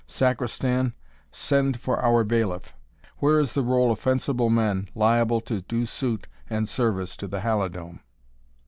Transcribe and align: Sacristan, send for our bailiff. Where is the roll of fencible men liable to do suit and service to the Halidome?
Sacristan, 0.07 0.95
send 1.31 1.79
for 1.79 2.01
our 2.03 2.23
bailiff. 2.23 2.73
Where 3.17 3.37
is 3.37 3.53
the 3.53 3.61
roll 3.61 3.91
of 3.91 3.99
fencible 4.03 4.49
men 4.49 4.89
liable 4.95 5.41
to 5.41 5.61
do 5.61 5.85
suit 5.85 6.27
and 6.49 6.67
service 6.67 7.15
to 7.17 7.27
the 7.27 7.41
Halidome? 7.41 7.99